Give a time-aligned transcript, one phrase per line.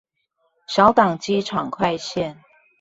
[0.67, 2.37] 小港機場快線